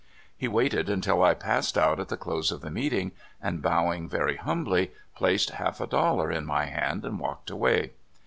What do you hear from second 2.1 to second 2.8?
close of the